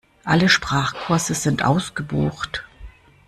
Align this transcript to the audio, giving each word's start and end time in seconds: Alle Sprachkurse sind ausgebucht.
Alle 0.23 0.49
Sprachkurse 0.49 1.35
sind 1.35 1.63
ausgebucht. 1.63 2.63